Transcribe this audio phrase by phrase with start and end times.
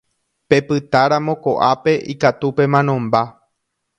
[0.49, 3.21] Pepytáramo ko'ápe ikatu pemanomba.